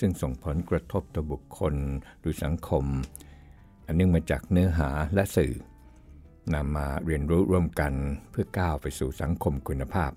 [0.00, 1.74] ซึ่งส่งผลกระทบต่อบุคคล
[2.20, 2.84] หรือสังคม
[3.86, 5.54] อันเนื่องมาจากเนื้อหาและสื่อ
[6.54, 7.92] นำมาเรียนรู้ร่วมกัน
[8.30, 10.12] เพื่อก้าวไปสู่สังคมคุณภาพ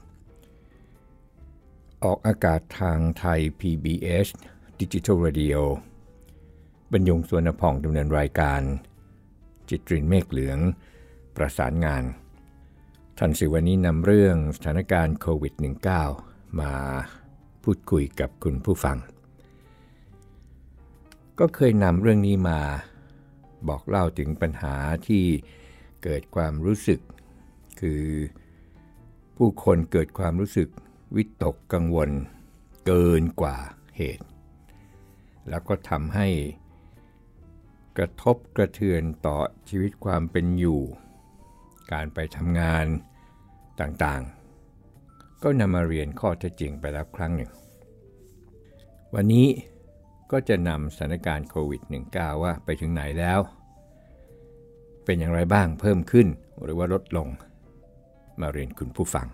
[2.04, 4.28] ออกอากาศทางไทย PBS
[4.80, 5.56] Digital Radio
[6.92, 8.62] บรรยงสวนพองดำเนินรายการ
[9.70, 10.60] จิตรินเมฆเหลือง
[11.36, 12.04] ประสานงาน
[13.18, 15.54] ทันสิวันนี้นำเรื่องสถานการณ์โควิด
[16.08, 16.74] -19 มา
[17.64, 18.98] พูดคุยกับคุณผู้ฟัง
[21.44, 22.60] ก็เคยนำเรื่องนี้มา
[23.68, 24.76] บอกเล่าถึงปัญหา
[25.08, 25.24] ที่
[26.04, 27.00] เกิดความรู้สึก
[27.82, 28.04] คือ
[29.38, 30.70] ผู้คนเกิดความรู้สึก
[31.16, 32.10] วิตกกังวล
[32.86, 33.58] เกินกว่า
[33.98, 34.26] เหตุ
[35.50, 36.28] แล้วก็ทำให้
[37.98, 39.38] กระทบกระเทือนต่อ
[39.70, 40.82] ชีวิตความเป็นอยู่
[41.92, 42.86] การไปทำงาน
[43.80, 47.52] ต่างๆ ก็นำมาเรียนข้อเท็จจริงไปแล้วครั้งหนึ่ง
[49.16, 49.48] วันนี้
[50.32, 51.82] ก็จะนำสถานการณ์โควิด
[52.14, 53.40] -19 ว่าไปถึงไหนแล้ว
[55.06, 56.28] เป็นอย่างไรบ้างเพิ่มขึ้น
[56.64, 57.28] หรือว่าลดลง
[58.40, 59.28] มาเรียนคุณผู้ฟัง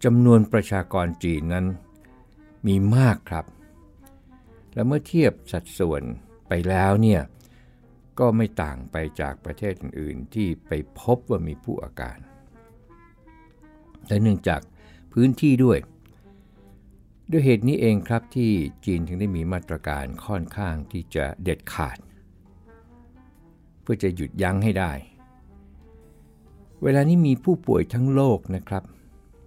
[0.03, 1.65] จำนวนประชากรจีนนั้น
[2.67, 3.45] มีมากครับ
[4.73, 6.03] และเมื่อเทียบสัดส่วน
[6.47, 7.21] ไปแล้วเนี่ย
[8.19, 12.17] ก็ไม่ต่างไปจากประเทศอื่นๆ ที่ไปพบว่ามีผู้อาการ
[14.07, 14.61] และเนื่องจาก
[15.13, 15.79] พื้นที่ด้วย
[17.31, 18.51] ด้วยเหตุนี้เองครับที่
[18.85, 21.97] จีนถึงได้มีมาตรการค่อนข้างที่จะเด็ดขาด
[23.81, 24.92] เพื่อจะหยุดยั้งให้ได้
[26.84, 28.84] เวลานี้มีผู้ป่วยทั้งโลกนะครับ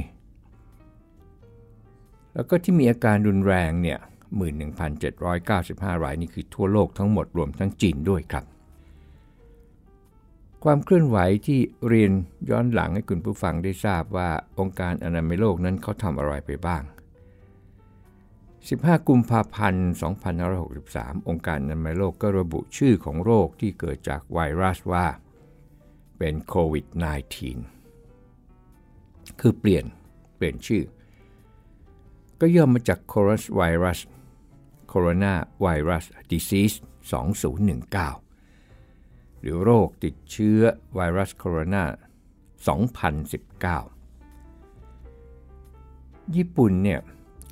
[2.34, 4.00] แล้วก็ที่มีอาการรุนแรงเนี่ย
[4.40, 8.44] 11,795 รายนี่คือทั่วโลกทั้งหมดรวมทั้งจีนด้วยครับ
[10.64, 12.12] ความเคลื่อนไหวที่เรียน
[12.50, 16.82] ย้อนหลังให้คุณผู้ฟังได้ทราบว่าองค์การอนามัยโลกนั้นเขาทำอะไรไปบ้าง
[18.30, 19.88] 15 กุมภาพันธ์
[20.60, 25.06] 2563 องค์การอนามัยโลกก็ระบุชื่อของโรคที่เกิดจากไวรัสว่า
[26.18, 26.86] เป็นโควิด
[28.52, 29.84] -19 คือเปลี่ยน
[30.36, 30.84] เปลี่ยนชื่อ
[32.40, 36.76] ก็ย่อมาจากโคโรนาไวรัสโคโรนาไวรัส disease
[38.28, 40.60] 2019 หรือโรคติดเชื้อ
[40.94, 41.84] ไวรัสโคโรนา
[43.88, 47.00] 2019 ญี่ปุ่นเนี่ย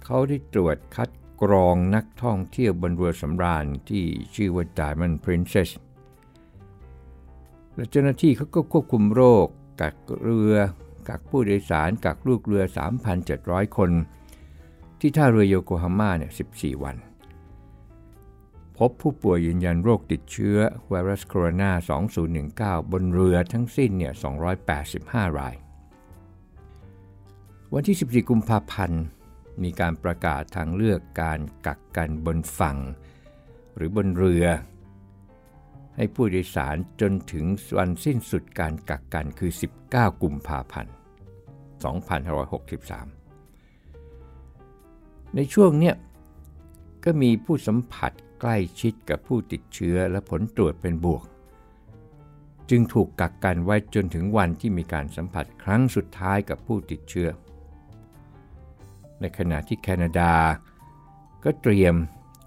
[0.05, 1.09] เขาได้ตรวจคัด
[1.43, 4.05] กรองนักท่องเที่ยวบนเรือสำราญที่
[4.35, 5.71] ชื่อว่า Diamond Princess
[7.75, 9.47] และเจ้าหน้าที่เขาก็ควบคุมโรค
[9.81, 10.55] กักเรือ
[11.09, 12.65] กักผู้โดยสารกักลูกเรือ
[13.21, 13.91] 3,700 คน
[15.01, 16.97] ที่ท่าเรือโยโกฮาม่าเนี่ย 14 วัน
[18.85, 21.71] พบผู้ป่วยยืนยันโรคติดเชื้อไวรัสโคโรนา
[22.87, 24.13] 2019 บนเรือทั้งสิ้นเนี่ย
[24.77, 25.55] 285 ราย
[27.75, 29.03] วันที่ 14 กุมภาพันธ์
[29.63, 32.79] มีการประกาศทางเลือกการกักกันบนฝั่ง
[33.77, 34.45] หรือบนเรือ
[35.97, 37.45] ให้ผู้โดยสารจนถึง
[37.79, 39.53] วันสิ้นสุดการกักกันคือ
[39.87, 40.95] 19 กุมภาพันธ์
[44.11, 45.95] 2563 ในช่วงเนี้ย
[47.05, 51.25] ก็มีผู้สัมผัส ใกล้ชิดกับผู้ติดเชื้อและผลตรวจเป็นบวก
[52.71, 57.29] จึงถูกกักกันไว้จนถึงวันที่มีการสัมผัสครั้งสุดท้ายกับผู้ติดเชื้อ
[59.21, 60.33] ในขณะที่แคนาดา
[61.45, 61.95] ก็เตรียม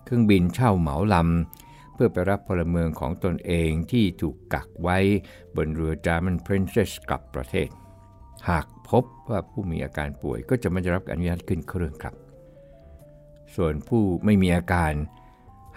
[0.04, 4.98] เครื่องบินเช่าเหมาลำ เพื่อไปรับพลเมืองของตนเองที่ถูกกักไว้
[5.56, 7.69] บนเรือ Diamond Princess กลับประเทศ
[8.50, 12.16] หากพบว่าผู้มีอาการป่วยก็จะไม่ได้รับอนุญาตขึ้นเครื่องครับ
[13.56, 14.94] ส่วนผู้ไม่มีอาการ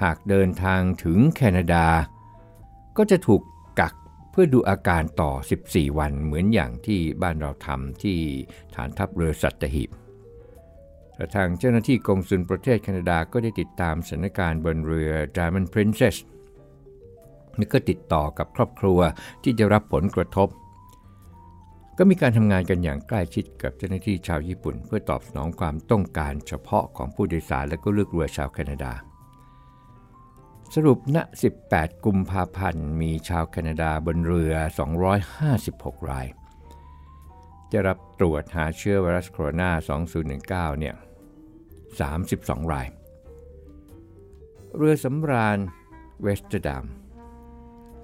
[0.02, 1.86] หากเดินทางถึงแคนาดา
[2.96, 3.42] ก็จะถูก
[3.80, 3.94] กัก
[4.30, 5.32] เพื่อดูอาการต่อ
[5.66, 8.18] 14 วันเหมือนอย่างที่บ้านเราทำที่
[8.74, 9.90] ฐานทัพเรือสัตหีบ
[11.14, 16.16] แต่ทางเจ้าหน้าที่กองสุลประเทศแคนาดาก็ได้ติดตามสถานการณ์บนเรือ Diamond Princess
[17.56, 18.98] และก็ติดต่อกับครอบครัว
[19.42, 20.48] ที่จะรับผลกระทบ
[21.98, 28.92] ก็มีการทำงานกันอย่างใกล้ชิดกับเจ้าหน้าที่ชาวญี่ปุ่น เพื่อตอบสนองความต้องการเฉพาะของผู้โดยสารและก็เลือกเรือชาวแคนาดา
[30.74, 31.18] สรุปณ
[31.60, 34.54] 18 กุมภาพันธ์ มีชาวแคนาดาบนเรือ
[35.32, 36.26] 256 ราย
[37.72, 39.70] จะรับตรวจหาเชื้อไวรัสโคโรนา
[40.74, 40.94] 2019 เนี่ย
[41.82, 42.86] 32 ราย
[44.76, 45.58] เรือสำราญ
[46.22, 46.84] เวสต์ดาม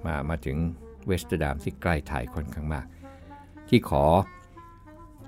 [0.05, 0.59] มามาถึง
[1.07, 2.87] เวสต์ดามที่ใกล้ไทยค่อนข้างมาก
[3.69, 4.05] ที่ขอ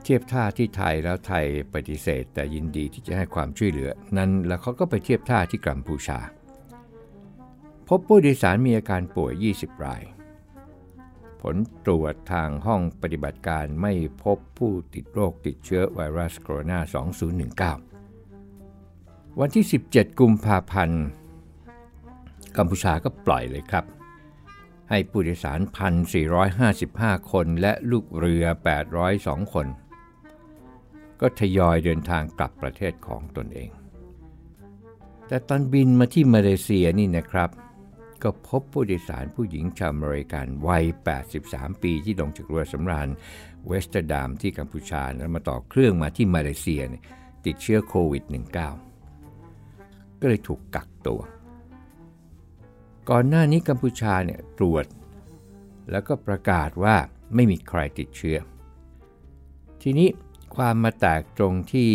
[0.02, 1.44] เทียบท่าที่ไทยแล้วไทย
[1.74, 6.18] ปฏิเสธ แต่ยินดีที่จะให้ความช่วยเหลือ นั้นแล้วเขาก็ไปเทียบท่าที่กัมพูชา
[7.88, 10.02] พบผู้โดยสารมีอาการป่วย 20 ราย
[11.40, 13.92] ผลตรวจทางห้องปฏิบัติการไม่
[14.22, 16.78] พบผู้ติดโรคติดเชื้อไวรัสโคโรนา
[17.70, 21.04] 2019 วันที่ 17 กุมภาพันธ์
[22.56, 23.84] กัมพูชาก็ปล่อยเลยครับ
[24.90, 25.60] ให้ผู้โดยสาร
[26.44, 28.44] 1,455 คนและลูกเรือ
[28.98, 29.66] 802 คน
[31.20, 33.70] ก็ทยอยเดินทางกลับประเทศของตนเอง
[35.28, 37.50] แต่ตอนบินมาที่มาเลเซียนี่นะครับ
[38.24, 40.84] ก็พบผู้โดยสารผู้หญิงชาวอเมริกันวัย
[41.32, 43.08] 83 ปีที่ลงจากเรือสำราญ
[43.66, 46.82] เวสต์ดามที่กัมพูชาแล้วมาต่อเครื่องมาที่มาเลเซีย
[47.46, 48.24] ติดเชื้อโควิด
[49.02, 51.20] -19 ก็เลยถูกกักตัว
[53.10, 54.86] ก่อนหน้านี้กัมพูชาเนี่ยตรวจ
[55.90, 56.96] แล้วก็ประกาศว่า
[57.34, 58.38] ไม่มีใครติดเชื้อ
[59.82, 60.08] ทีนี้
[60.56, 61.90] ความมาแตกตรงที่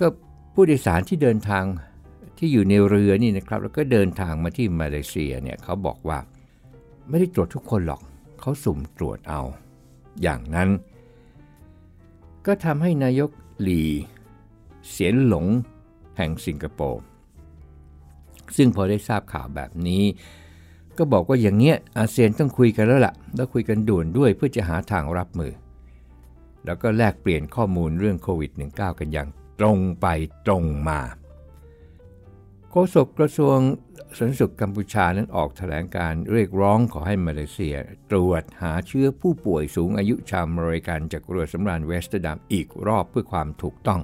[0.00, 0.06] ก็
[0.54, 1.64] ผู้โดยสารที่เดินทาง
[2.38, 6.18] ที่อยู่ในเรือนี่นะครับ แล้วก็เดินทางมาที่มาเลเซียเนี่ยเขาบอกว่า
[7.08, 8.02] ไม่ได้ตรวจทุกคนหรอก
[8.40, 9.42] เขาสุ่มตรวจเอา
[10.22, 10.68] อย่างนั้น
[12.46, 13.30] ก็ทำให้นายก
[13.62, 13.82] หลี
[14.90, 15.46] เสียนหลง
[16.16, 17.02] แห่งสิงคโปร์
[18.56, 20.04] ซึ่งพอได้ทราบข่าวแบบนี้
[20.98, 25.52] ก็บอกว่าอย่างเงี้ยอาเซียนต้องคุยกันแล้วละ่ะ แล้วคุยกันด่วนด้วยเพื่อจะหาทางรับมือ
[26.64, 29.28] แล้วก็แลกเปลี่ยนข้อมูลเรื่องโควิด -19 กันอย่าง
[29.60, 30.06] ตรงไป
[30.46, 31.00] ตรงมา
[32.76, 33.58] โฆษกกระทรวง
[34.16, 37.76] สาธารณสุขกัมพูชานั้นออกแถลงการเรียกร้องขอให้มาเลเซีย
[38.10, 44.00] ตรวจหาเชื้อผู้ป่วยสูงอายุชาวอเมริกันจากเรือสำราญเวสต์ดัมอีกรอบเพื่อความถูกต้อง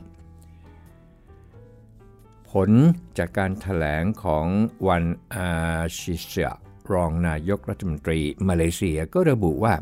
[2.51, 2.71] ผล
[3.19, 4.47] จากการถแถลงของ
[4.89, 5.51] วันอา
[5.99, 6.53] ชิเซีย
[6.93, 9.75] รองนายกรัฐมนตรีมาเลเซียก็ระบุว่า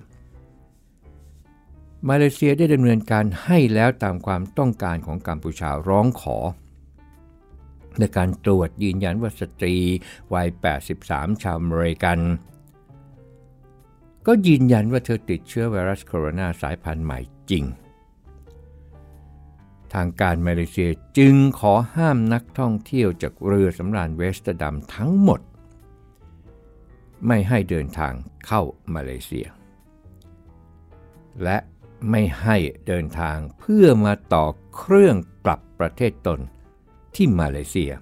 [2.09, 6.39] มาเลเซียได้ดำเนินการให้แล้วตามความต้องการของกัมพูชาร้องขอ
[7.99, 9.77] ในการตรวจยืนยันว่าสตรี
[10.35, 10.49] วัย
[10.95, 12.19] 83 ชาวอเมริกัน
[14.27, 17.65] ก็ยืนยันว่าเธอติดเชื้อไวรัสโคโรนาสายพันธุ์ใหม่จริง
[19.93, 25.41] ทางการมาเลเซียจึงขอห้ามนักท่องเที่ยวจากเรือสำราญเวสต์ดัมทั้งหมด
[27.27, 28.13] ไม่ให้เดินทาง
[28.47, 28.63] เข้า
[28.95, 29.47] มาเลเซีย
[31.43, 31.59] และ
[32.11, 36.41] ไม่ให้เดินทางเพื่อมาต่อเครื่องกลับประเทศตน
[37.15, 37.93] ที่มาเลเซีย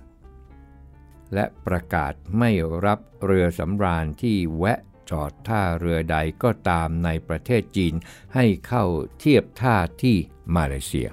[1.35, 2.51] และประกาศไม่
[2.87, 4.79] รับเรือสำราญที่แวะ
[5.11, 7.95] จอดท่าเรือใดก็ตามในประเทศจีน
[8.35, 8.85] ให้เข้า
[9.19, 10.17] เทียบท่าที่
[10.57, 11.09] มาเลเซีย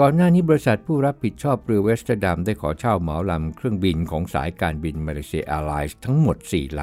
[0.00, 6.80] ก่อนหน้านี้บริษัทผู้รับผิดชอบเรือเวสต์ดัมได้ขอเช่าเหมาลำเครื่องบินของสายการบินมาเลเซียแอร์ไลน์ทั้งหมด 4 ล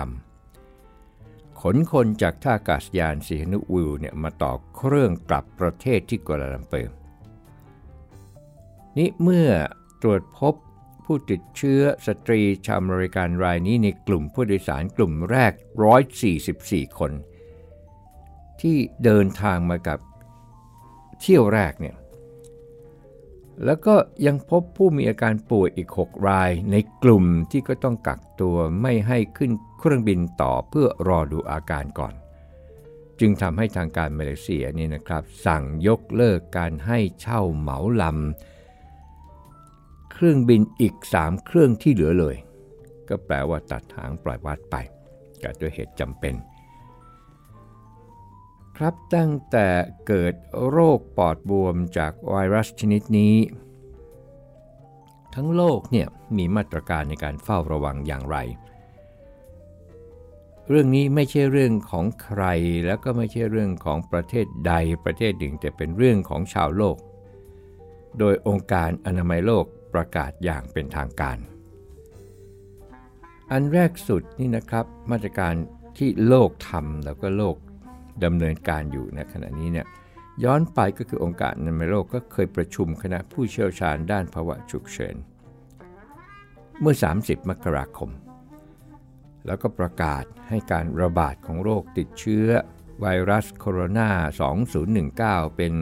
[0.79, 6.93] ำ ขนคนจากท่าอากาศยานสีหนุวิลล์เนี่ยมาต่อเครื่องกลับประเทศที่กัวลาลัมเปอร์
[8.97, 9.50] นี่เมื่อ
[10.01, 10.53] ตรวจพบ
[11.05, 15.53] ผู้ติดเชื้อสตรีชาวอเมริกันรายนี้ในกลุ่มผู้โดยสารกลุ่มแรก
[16.25, 17.12] 144 คน
[18.62, 20.00] ที่เดินทางมากับ
[21.19, 21.95] เที่ยวแรกเนี่ย
[23.65, 23.95] แล้วก็
[24.25, 32.13] ยังพบผู้มีอาการป่วยอีก 6 รายในกลุ่มที่ก็ต้องกักตัวไม่ให้ขึ้นเครื่องบินต่อเพื่อรอดูอาการก่อน
[33.19, 38.52] จึงทำให้ทางการมาเลเซียนี่นะครับ สั่งยกเลิกการให้เช่าเหมาลำ
[40.23, 42.35] รื่องบินอีก 3 เครื่องที่เหลือเลย
[43.09, 44.75] ก็แปลว่าตัดหางปล่อยวัดไป
[45.43, 46.35] กด้วยเหตุจำเป็น
[48.77, 49.67] ครับตั้งแต่
[50.07, 50.33] เกิด
[50.69, 53.35] โรคปอดบวมจากไวรัสชนิดนี้
[55.35, 58.37] ทั้งโลกเนี่ยมีมาตรการในการเฝ้าระวังอย่างไร
[60.69, 62.43] เรื่องนี้ไม่ใช่เรื่องของใคร
[62.85, 64.73] แล้วก็ไม่ใช่เรื่องของประเทศใด
[65.05, 66.97] ประเทศหนึ่งแต่เป็นเรื่องของชาวโลก
[68.19, 71.38] โดยองค์การอนามัยโลก ประกาศอย่างเป็นทางการ
[73.51, 75.53] อันแรกสุดนี่นะครับมาตรการ
[75.97, 77.55] ที่โลกทำแล้วก็โลก
[78.23, 79.88] ดำเนินการอยู่ในขณะนี้เนี่ย
[80.43, 85.15] ย้อนไปก็คือองค์การอนามัยโลกก็เคยประชุมคณะผู้เชี่ยวชาญด้านภาวะฉุกเฉิน
[86.79, 88.09] เมื่อ 30 มกราคม
[89.45, 92.47] แล้วก็ประกาศให้การระบาดของโรคติดเชื้อ
[93.01, 94.09] ไวรัสโคโรนา
[95.43, 95.73] 2019 เป็น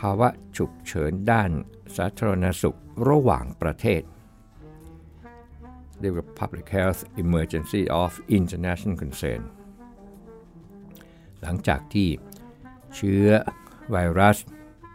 [0.00, 1.50] ภาวะฉุกเฉินด้าน
[1.96, 4.02] สาธารณสุขระหว่างประเทศ
[6.00, 9.42] เรียกว่า Public Health Emergency of International Concern
[11.40, 12.08] หลังจากที่
[12.94, 13.26] เชื้อ
[13.90, 14.38] ไวรัส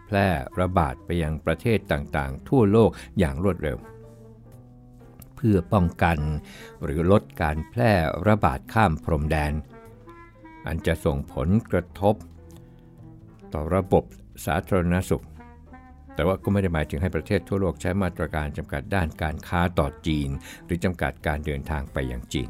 [0.05, 0.27] แพร่
[0.59, 2.89] ระบาดไปยังประเทศต่างๆ ทั่วโลก
[3.19, 3.77] อย่างรวดเร็ว
[5.35, 6.17] เพื่อป้องกัน
[6.83, 7.91] หรือลดการแพร่
[8.27, 9.53] ระบาดข้ามพรมแดน
[10.67, 12.15] อันจะส่งผลกระทบ
[13.53, 14.03] ต่อระบบ
[14.45, 15.25] สาธารณสุข
[16.17, 20.29] แต่ว่าก็ไม่ได้หมายถึงให้ประเทศทั่วโลกใช้มาตรการจำกัดด้านการค้าต่อจีน
[20.65, 22.49] หรือจำกัดการเดินทางไปยังจีน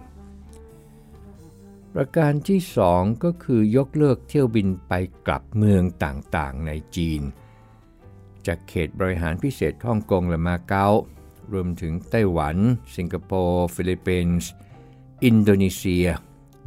[1.94, 2.60] ประการที่
[2.92, 4.94] 2 ก็คือยกเลิกเที่ยวบินไป
[5.28, 7.22] กลับเมืองต่างๆในจีน
[8.48, 10.88] จากเขตบริหารพิเศษฮ่องกงและมาเก๊า
[11.54, 12.58] รวมถึงไต้หวัน
[12.96, 14.50] สิงคโปร์ ฟิลิปปินส์
[15.26, 16.08] อินโดนีเซีย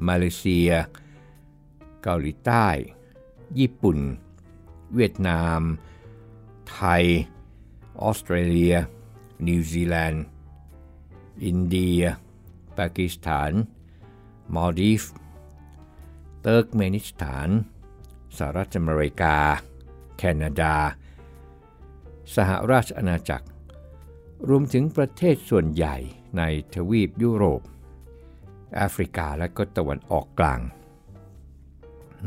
[0.08, 0.70] มาเลเซีย
[2.02, 2.66] เกาหลีใต้
[3.58, 3.98] ญี่ปุ่น
[4.94, 5.60] เวียดนาม
[6.70, 7.04] ไทย
[8.02, 8.74] ออสเตรเลีย
[9.46, 10.24] นิวซีแลนด์
[11.44, 12.00] อินเดีย
[12.78, 13.52] ปากีสถาน
[14.54, 15.02] มัลดีฟส์
[16.40, 17.48] เติร์กเมนิสถาน
[18.36, 19.36] สหรัฐอเมริกา
[20.18, 20.74] แคนาดา
[22.36, 23.46] สหราชอาณาจักร
[24.48, 25.96] รวมถึงประเทศส่วนใหญ่
[26.38, 26.42] ใน
[26.74, 27.62] ทวีปยุโรป
[28.74, 30.60] แอฟริกาและก็ตะวันออกกลาง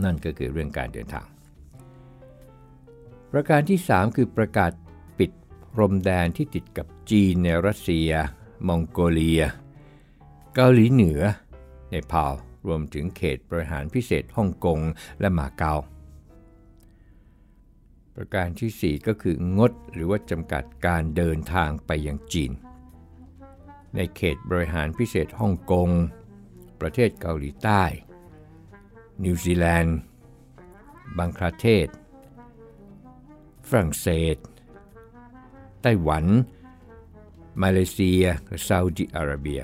[0.04, 1.28] นั่นก็คือเรื่องการเดินทาง
[3.36, 4.72] ประการที่ 3 คือประกาศ
[5.20, 5.32] ปิด
[5.74, 8.12] พรมแดนที่ติดกับจีนในรัสเซีย
[8.68, 9.44] มองโกเลีย
[10.54, 11.22] เกาหลีเหนือ
[11.90, 12.34] เนปาล
[12.68, 14.80] รวมถึงเขตบริหารพิเศษฮ่องกง
[15.20, 15.75] และมาเก๊า
[18.16, 22.52] ประการที่ 4 ก็คืองดหรือว่าจำกัดการเดินทางไปยังจีน
[23.96, 25.90] ในเขตบริหารพิเศษฮ่องกง
[26.82, 27.84] ประเทศเกาหลีใต้
[29.24, 29.98] นิวซีแลนด์
[31.18, 31.88] บังคลาเทศ
[33.70, 34.38] ฝรั่งเศส
[35.82, 36.25] ไต้หวัน
[37.63, 39.62] มาเลเซียและซาอุดิอาระเบีย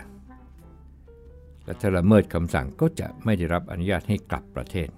[1.63, 4.89] และถ้าละเมิดคำสั่งก็จะไม่ได้รับอนุญาตให้กลับประเทศ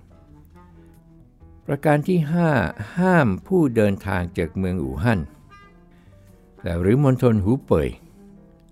[1.66, 2.20] ประการที่
[2.58, 5.20] 5 ห้ามผู้เดินทางจากเมืองอู่ฮั่น
[6.64, 7.90] และหรือมณฑลหูเป่ย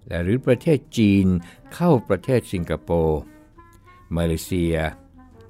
[0.08, 1.28] และหรือประเทศจีน
[1.74, 3.20] เข้าประเทศสิงคโปร์
[4.18, 4.76] มาเลเซีย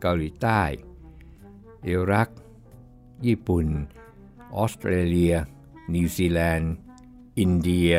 [0.01, 0.61] เกาหลีใต้
[1.87, 2.29] อิรัก
[3.25, 3.67] ญี่ปุ่น
[4.55, 5.33] ออสเตรเลีย
[5.93, 6.73] นิวซีแลนด์
[7.39, 7.91] อินเดีย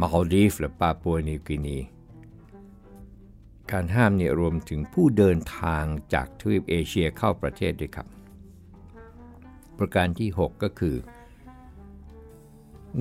[0.00, 1.78] มาลดีฟและปาปัวนิวกินี
[3.70, 8.06] การห้ามเนี่ยรวมถึงผู้เดินทางจากทวีปเอเชียเข้าประเทศด้วยครับ
[9.78, 10.96] ประการที่ 6 ก็คือ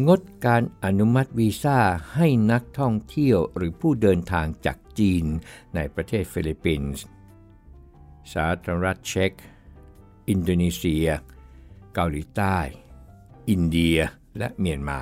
[0.08, 1.80] งดการอนุมัติวีซ่า
[2.16, 5.26] ให้นักท่องเที่ยวหรือผู้เดินทางจากจีน
[5.76, 7.04] ในประเทศฟิลิปปินส์
[8.34, 9.34] สาธารณรัฐเช็ก
[10.30, 11.08] อินโดนีเซีย
[11.94, 12.58] เกาหลีใต้
[13.50, 13.98] อินเดีย
[14.38, 15.00] และเมียนมา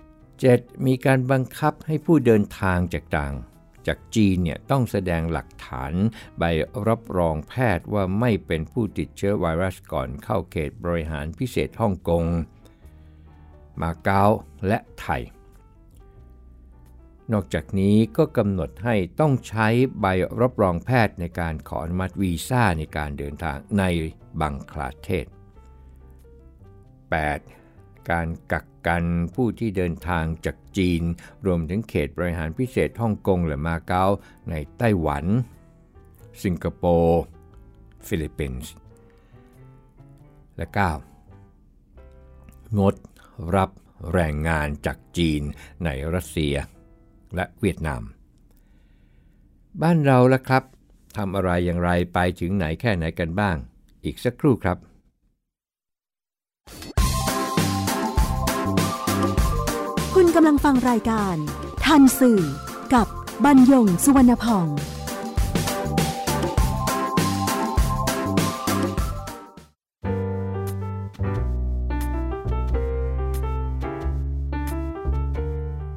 [0.00, 0.86] 7.
[0.86, 3.34] มีการบังคับให้ผู้เดินทางจากต่าง
[3.86, 5.92] จากจีนเนี่ยต้องแสดงหลักฐาน
[6.38, 6.42] ใบ
[6.88, 12.24] รับรองแพทย์ว่าไม่เป็นผู้ติดเชื้อไวรัสก่อนเข้าเขตบริหารพิเศษฮ่องกง
[13.80, 14.24] มาเก๊า
[14.66, 15.22] และไทย
[17.32, 19.68] นอกจากนี้ก็กำหนดให้ต้องใช้
[20.00, 20.06] ใบ
[20.40, 23.84] รับรองแพทย์ในการขออนุมัติวีซ่าในการเดินทางใน
[24.40, 25.26] บังคลาเทศ
[27.28, 28.10] 8.
[28.10, 31.02] การกักกันผู้ที่เดินทางจากจีน
[31.46, 34.04] รวมถึงเขตบริหารพิเศษฮ่องกงและมาเก๊า
[34.50, 35.24] ในไต้หวัน
[36.42, 37.22] สิงคโปร์
[38.06, 38.72] ฟิลิปปินส์
[40.56, 40.78] และ 9.
[42.78, 42.94] งด
[43.56, 43.70] รับ
[44.12, 45.42] แรงงานจากจีน
[45.84, 46.54] ในรัสเซีย
[47.34, 48.02] และเวียดนาม
[49.82, 50.62] บ้านเราละครับ
[51.16, 53.56] ทำอะไรอย่างไรไปถึงไหนแค่ไหนกันบ้าง
[54.04, 54.78] อีกสักครู่ครับ
[60.14, 61.36] คุณกำลังฟังรายการ
[61.84, 62.40] ทันสื่อ
[62.94, 63.06] กับ
[63.44, 64.66] บรรยงสุวรรณพอง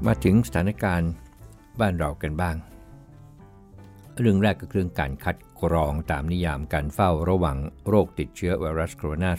[0.05, 1.11] มาถึงสถานการณ์
[1.79, 2.55] บ้านเรากันบ้าง
[4.19, 9.31] เรื่องแรกก็คือเรื่องการคัดกรองตามนิยามการเฝ้าระวังโรคติดเชื้อไวรัสโคโรนา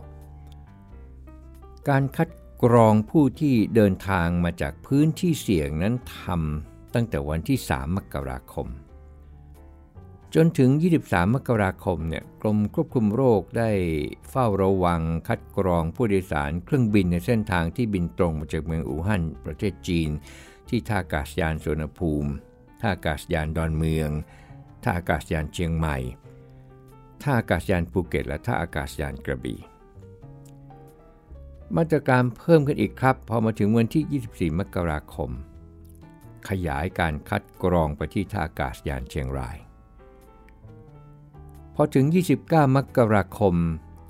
[0.00, 2.28] 2019 การคัด
[2.64, 8.68] กรองผู้ที่เดินทางมาจากพื้นที่เสี่ยงนั้นทำตั้งแต่วันที่ 3 มกราคม
[10.34, 10.70] จนถึง
[11.02, 13.70] 23 มกราคมเนี่ยกรมควบคุมโรคได้
[14.30, 20.10] เฝ้าระวังคัดกรองผู้โดยสารเครื่องบินในเส้นทางที่บินตรงมาจากเมืองอู่ฮั่นประเทศจีน
[20.68, 22.30] ที่ท่าอากาศยานสุวรรณภูมิ
[22.86, 24.10] ท่าอากาศยานดอนเมือง
[24.82, 25.96] ท่าอากาศยานเชียงใหม่
[27.22, 29.60] ท่าอากาศยานภูเก็ต และท่าอากาศยานกระบี่
[31.76, 35.30] มาตรการเพิ่มขึ้นอีกครับ พอมาถึงวันที่ 24 มกราคม
[36.48, 39.56] ขยายการคัดกรองไปที่ท่าอากาศยานเชียงราย
[41.74, 42.06] พอถึง
[42.42, 43.54] 29 มกราคม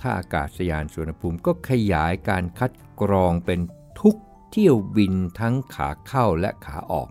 [0.01, 3.61] ท่าอากาศยานสุวรรณภูมิก็ขยายการคัดกรองเป็น
[4.01, 4.17] ทุก
[4.51, 7.09] เที่ยวบินทั้งขาเข้าและขาออก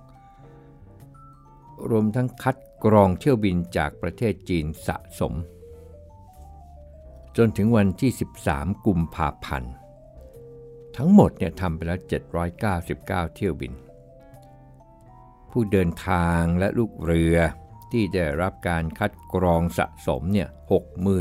[1.90, 5.34] รวมทั้งคัดกรองเที่ยวบินจากประเทศจีนสะสม
[7.38, 8.12] จนถึงวันที่
[8.48, 9.74] 13 กุมภาพันธ์
[10.98, 12.00] ทั้งหมดเนี่ยทำไปแล้ว
[12.68, 13.74] 799 เที่ยวบิน
[15.50, 17.38] ผู้เดินทางและลูกเรือ
[17.92, 20.50] ที่ได้รับการคัดกรองสะสมเนี่ย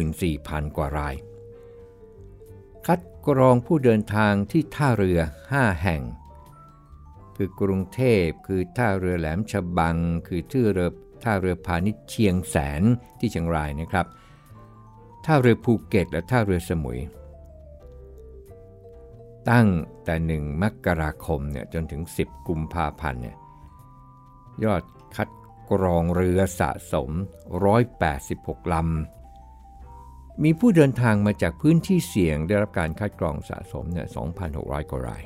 [0.02, 1.14] 64,000 กว่าราย
[2.86, 5.18] คัดกรองผู้เดินทางที่ท่าเรือ
[5.50, 6.02] 5 แห่ง
[7.44, 9.96] คือกรุงเทพ คือท่าเรือแหลมฉบัง
[10.28, 10.90] คือท่าเรือ
[11.24, 12.82] ท่าเรือพาณิชย์เชียงแสน
[13.18, 14.06] ที่เชียงรายนะครับ
[15.24, 17.00] ท่าเรือภูเก็ตและท่าเรือสมุย
[19.50, 19.68] ตั้ง
[20.04, 23.36] แต่1มกราคมเนี่ยจนถึง 10 กุมภาพันธ์เนี่ย
[24.64, 24.82] ยอด
[25.16, 25.28] คัด
[25.70, 27.10] กรองเรือสะสม
[27.92, 34.06] 186 ลำ มีผู้เดินทางมาจากพื้นที่เสี่ยงได้รับการคัดกรองสะสมเนี่ย
[34.48, 35.24] 2,600 กว่าราย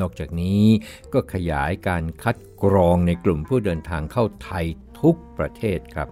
[0.00, 0.64] นอกจากนี้
[1.12, 4.66] ก็ขยายการคัดกรองในกลุ่มผู้เดินทางเข้าไทย
[5.00, 6.08] ทุกประเทศครับ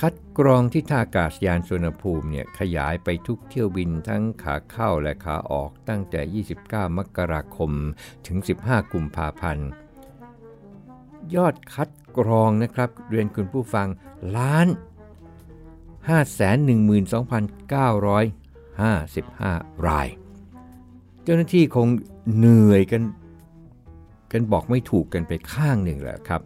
[0.00, 7.70] คัดกรองที่ท่าอากาศยานสุวรรณภูมิเนี่ยขยายไปทุกเที่ยวบินทั้งขาเข้าและขาออกตั้งแต่ 29 มกราคม
[8.26, 9.68] ถึง 15 กุมภาพันธ์
[11.34, 13.88] ยอดคัดกรองนะครับ เรียนคุณผู้ฟัง
[14.36, 14.68] ล้าน
[19.52, 20.08] 512,955 ราย
[21.24, 21.88] เจ้าหน้าที่คง
[22.36, 23.02] เหนื่อยกัน
[24.32, 26.42] กันบอกไม่ถูกกันไปข้างหนึ่งแหละครับ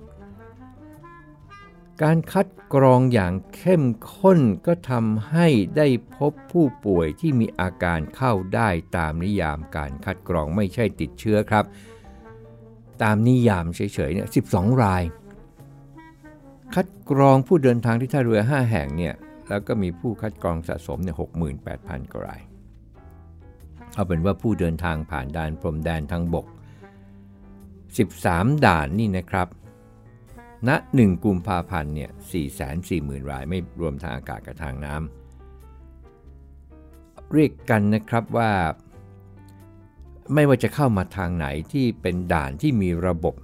[2.02, 3.82] การคัดกรองอย่างเข้ม
[4.14, 5.86] ข้นก็ทำให้ได้
[6.16, 11.64] พบผู้ป่วยที่มีอาการเข้าได้ตามนิยามการคัดกรองไม่ใช่ติดเชื้อครับ
[13.02, 15.02] ตามนิยามเฉยๆเนี่ย12 ราย
[16.74, 19.14] คัดกรองผู้เดินทางที่ท่าเรือ 5 แห่งเนี่ย
[19.48, 21.16] แล้วก็มีผู้คัดกรองสะสมเนี่ย
[21.62, 22.42] 68,000 กว่าราย
[23.96, 26.46] เอาเป็นว่าผู้เดินทางผ่านด่านพรมแดนทางบก
[27.66, 29.48] 13 ด่านนี่นะครับ
[30.68, 32.10] ณ1กุมภาพันธ์เนี่ย
[32.70, 38.52] 440,000 รายไม่รวมทางอากาศกับทางน้ำเรียกกันนะครับว่า
[40.34, 43.34] ไม่ว่าจะเข้ามาทางไหนที่เป็นด่านที่มีระบบ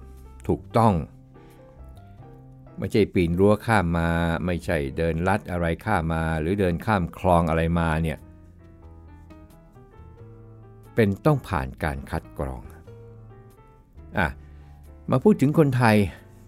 [0.47, 0.93] ถูกต้อง
[2.77, 4.09] ไม่ใช่ปีนรั้วข้ามมา
[4.45, 8.17] ไม่ใช่เดินลัดอะไรข้ามมา หรือเดินข้ามคลองอะไรมาเนี่ย
[10.95, 12.63] เป็นต้องผ่านการคัดกรอง
[14.19, 14.27] อะ
[15.09, 15.97] มาพูดถึงคนไทย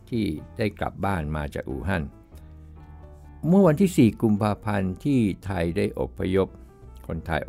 [0.10, 0.26] ที่
[0.58, 2.04] ได้กลับบ้านมาจากอู่ฮั่น
[3.48, 6.48] เมื่อวันที่ 4 กุมภาพันธ์ที่ไทยได้อพยพ
[7.08, 7.42] คนไทย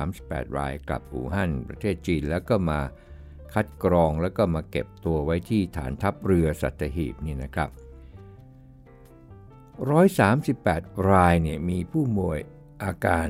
[0.00, 2.80] 138 รายกลับอู่ฮั่น ประเทศจีนแล้วก็มา
[3.54, 7.70] คัดกรองแล้วก็มาเก็บตัวไว้ที่ฐานทัพเรือสัตหีบนี่นะครับ
[10.18, 12.40] 138 รายเนี่ยมีผู้ป่วย
[12.84, 13.26] อาการ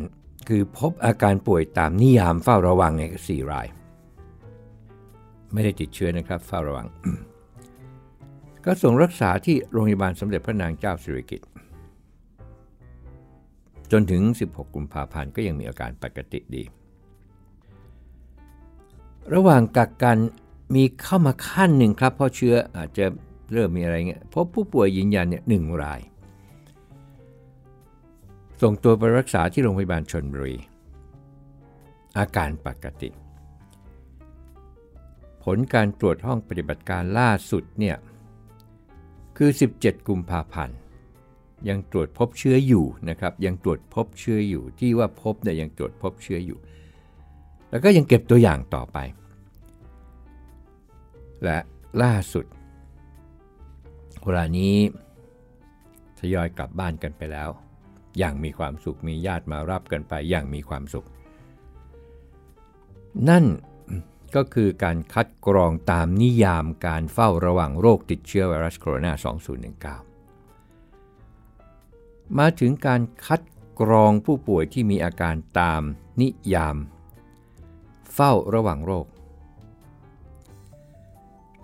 [0.48, 3.66] คือพบอาการป่วยตามนิยามเฝ้าระวังเนี่ย4ราย
[5.52, 6.86] ไม่ได้ติดเชื้อนะครับเฝ้าระวัง
[8.64, 11.48] ก็ส่งรักษาที่โรงพยาบาลสมเด็จพระนางเจ้าสิริกิติ์
[13.92, 16.62] จนถึง 16 กุมภาพันธ์ก็ยังมีอาการปกติดี
[19.34, 20.18] ระหว่างกักกัน
[20.74, 23.06] มีเข้ามาขั้นหนึ่งครับ เพราะเชื้ออาจจะ
[23.52, 26.00] เริ่มมีอะไรเงี้ยพบผู้ป่วยยืนยันเนี่ยหนึ่งราย
[28.62, 30.56] ส่งตัวไปรักษาที่โรงพยาบาลชนบุรี
[32.18, 33.10] อาการปกติ
[35.44, 37.96] ผลการตรวจห้องปฏิบัติการล่าสุดเนี่ย
[39.36, 40.78] คือ 17 กุมภาพันธ์
[41.68, 46.58] ยังตรวจพบเชื้ออยู่นะครับ ยังตรวจพบเชื้ออยู่ที่ว่าพบเนี่ยยังตรวจพบเชื้ออยู่
[47.70, 48.98] แล้วก็ยังเก็บตัวอย่างต่อไป
[51.44, 51.58] และ
[52.02, 52.46] ล่าสุด
[54.22, 54.76] เวลานี้
[56.18, 57.50] ทยอยกลับบ้านกันไปแล้ว
[58.18, 61.06] อย่างมีความสุขมีญาติมารับกันไปอย่างมีความสุข
[63.28, 63.44] นั่น
[64.36, 69.12] ก็คือการคัดกรองตามนิยามการเฝ้าระวังโรคติดเชื้อไวรัสโคโรนา
[70.00, 73.40] 2019 มาถึงการคัด
[73.80, 75.82] กรองผู้ป่วยที่มีอาการตาม
[76.20, 76.76] นิยาม
[78.14, 79.06] เฝ้าระวังโรค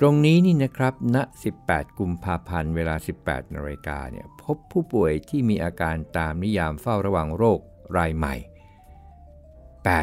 [0.00, 1.16] ตรงนี้นี่นะครับณ
[1.56, 7.60] 18 กุมภาพันธ์ เวลา 18นาฬิกาเนี่ยพบผู้ป่วยที่มีอาการตามนิยามเฝ้าระวังโรค
[7.96, 8.34] รายใหม่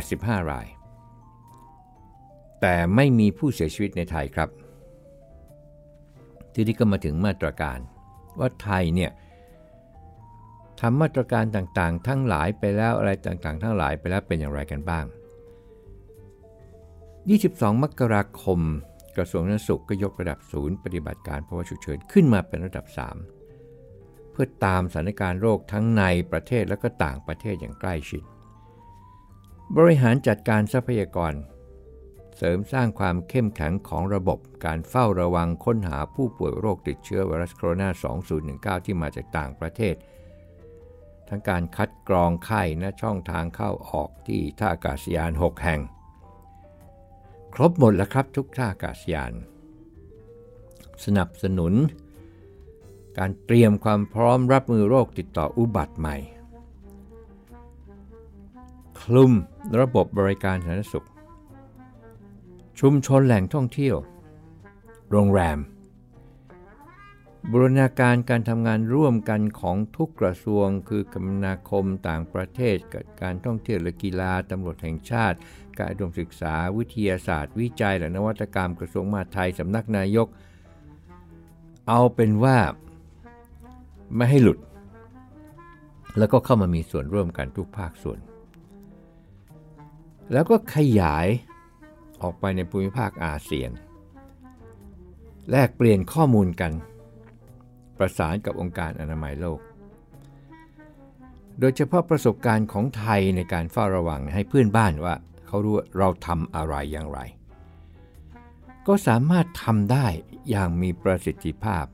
[0.01, 0.67] 85 ราย
[2.61, 4.49] แต่ไม่มีผู้เสียชีวิตในไทยครับ
[6.53, 7.79] ทีนี้ก็มาถึงมาตรการ
[8.39, 9.11] ว่าไทยเนี่ย
[10.79, 15.05] ทำมาตรการต่างๆ ทั้งหลายไปแล้วอะไรต่างๆ ทั้งหลายไปแล้วเป็นอย่างไรกันบ้าง
[17.03, 18.59] 22 มกราคม
[19.17, 22.85] กระทรวงสาธารณสุขก็ยกระดับศูนย์ปฏิบัติการภาวะฉุกเฉินขึ้นมาเป็นระดับ
[23.57, 28.23] 3 เพื่อตามสถานการณ์โรคทั้งในประเทศและก็ต่างประเทศอย่างใกล้ชิด
[29.77, 31.33] บริหารจัดการทรัพยากร
[32.37, 37.89] เสริมสร้างความเข้มแข็งของระบบการเฝ้าระวังค้นหาผู้ป่วยโรคติดเชื้อไวรัสโคโรนา
[38.81, 39.95] 2019 ที่มาจากต่างประเทศ
[41.29, 45.79] ทั้งการคัดกรองไข้และช่องทางเข้าออกที่ท่าอากาศยาน 6 แห่ง
[47.53, 49.33] ครบหมดแล้วครับทุกท่าอากาศยาน
[51.05, 51.73] สนับสนุน
[53.17, 56.17] การเตรียมความพร้อมรับมือโรคติดต่ออุบัติใหม่
[59.01, 59.31] คลุม
[59.79, 61.07] ระบบบริการสาธารณสุข
[62.79, 63.95] ชุมชนแหล่งท่องเที่ยว
[65.11, 65.57] โรงแรม
[67.49, 72.75] บูรณาการการทำงานร่วมกันของทุกกระทรวง คือกรรมนาคมต่างประเทศ
[73.21, 75.37] การท่องเที่ยวและกีฬาตำรวจแห่งชาติ
[75.77, 80.27] การอุดมศึกษา วิทยาศาสตร์ วิจัยและนวัตกรรมกระทรวงมหาดไทยสำนักนายก
[81.87, 82.57] เอาเป็นว่า
[84.15, 84.59] ไม่ให้หลุด
[86.17, 88.19] แล้วก็เข้ามามีส่วนร่วมกันทุกภาคส่วน
[90.33, 91.27] แล้วก็ขยาย
[92.21, 93.71] ออกไปในภูมิภาคอาเซียน
[95.51, 96.71] แลกเปลี่ยนข้อมูลกัน
[98.01, 99.59] ประสานกับองค์การอนามัยโลก
[101.59, 105.15] โดยเฉพาะประสบการณ์ของไทยในการเฝ้าระวังให้เพื่อนบ้านว่า
[105.47, 107.19] เขารู้เราทำอะไรอย่างไร
[108.87, 110.07] ก็สามารถทำได้
[110.49, 111.85] อย่างมีประสิทธิภาพ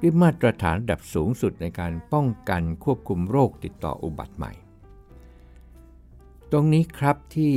[0.00, 4.52] ด้วยมาตรฐานดับสูงสุดในการป้องกันควบคุมโรคติดต่ออุบัติใหม่
[6.50, 7.56] ตรงนี้ครับที่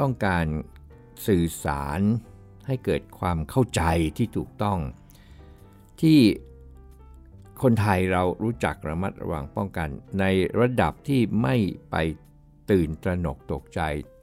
[0.00, 0.46] ต้องการ
[1.26, 2.00] สื่อสาร
[2.66, 3.82] ให้เกิดความเข้าใจ
[4.16, 4.78] ที่ถูกต้อง
[6.00, 6.18] ที่
[7.62, 9.88] คนไทยเรารู้จักระมัดระวังป้องกัน
[10.20, 10.24] ใน
[10.60, 11.56] ระดับที่ไม่
[11.90, 11.96] ไป
[12.70, 13.80] ตื่นตระหนกตกใจ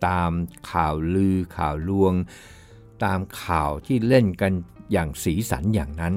[0.07, 0.31] ตาม
[0.71, 2.13] ข่าวลือข่าวลวง
[3.03, 4.51] ตามข่าวที่เล่นกัน
[4.91, 6.13] อย่างสีสันอย่างนั้น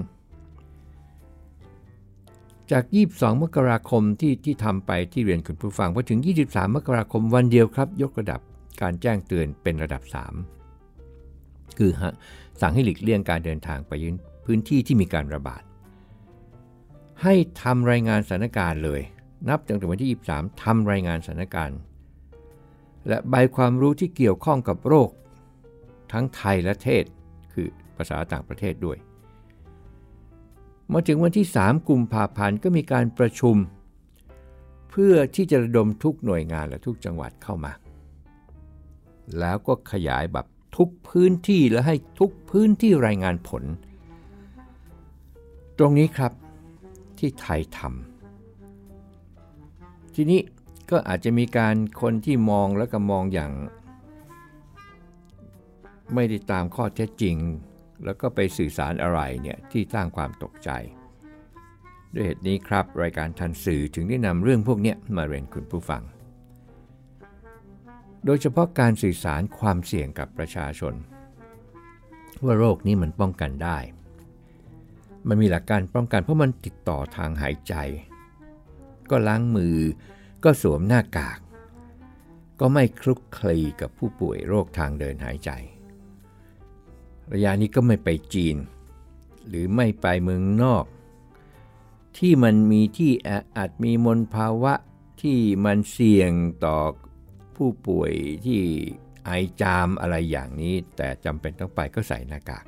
[2.70, 8.40] จาก 22 มกราคมที่ที่ทำไปที่เรียนคุณผู้ฟังพอถึง 23 มกราคมวันเดียวครับ ยกระดับ
[8.83, 10.02] การแจ้งเตือนเป็นระดับ
[10.90, 11.90] 3 คือ
[12.61, 15.62] สั่งให้หลีกเลี่ยงการเดินทางไปยืนพื้นที่ที่มีการระบาด
[17.22, 19.00] ให้ทำรายงานสถานการณ์เลย
[19.48, 21.78] นับตั้งแต่วันที่ 23ทำรายงานสถานการณ์
[23.09, 25.11] และใบความรู้ที่เกี่ยวข้องกับโรค
[26.12, 27.04] ทั้งไทยและเทศ
[27.52, 28.98] คือภาษาต่างประเทศด้วย
[30.92, 33.57] มาถึงวันที่ 3 กุมภาพันธ์ก็มีการประชุม
[34.90, 37.72] เพื่อที่จะระดมทุกหน่วยงานและทุกจังหวัดเข้ามา
[39.38, 43.64] แล้วก็ขยายแบบทุกพื้นที่และให้ทุกพื้นที่รายงานผล
[45.78, 46.33] ตรงนี้ครับ
[47.18, 50.40] ที่ไทยทำทีนี้
[50.90, 53.52] ก็อาจจะมีการคนที่มองแล้วก็มองอย่าง
[56.14, 57.37] ไม่ได้ตามข้อเท็จจริง
[58.04, 60.70] แล้วก็ไปสื่อสารอะไรเนี่ยที่สร้างความตกใจ
[62.14, 66.02] ด้วยเหตุนี้ครับ รายการทันสื่อถึงได้นำเรื่องพวกนี้มาเรียนคุณผู้ฟัง
[68.24, 70.94] โดยเฉพาะการสื่อสารความเสี่ยงกับประชาชน
[72.44, 73.78] ว่าโรคนี้มันป้องกันได้
[75.26, 77.74] มันมีหลักการป้องกันเพราะมันติดต่อทางหายใจ
[79.11, 79.78] ก็ล้างมือ
[80.44, 81.38] ก็สวมหน้ากาก
[82.61, 85.50] ก็ไม่คลุกคลีกับผู้ป่วยโรคทางเดินหายใจ
[87.33, 88.57] ระยะนี้ก็ไม่ไปจีน
[89.48, 90.85] หรือไม่ไปเมืองนอก
[92.18, 94.74] ที่มันมีที่แออัดมีมลภาวะ
[95.22, 96.33] ที่มันเสี่ยง
[96.64, 96.78] ต่อ
[97.57, 98.12] ผู้ป่วย
[98.46, 98.61] ที่
[99.24, 102.64] ไอจามอะไรอย่างนี้ แต่จำเป็นต้องไปก็ใส่หน้ากาก